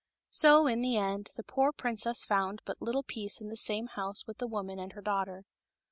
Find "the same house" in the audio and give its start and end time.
3.49-4.25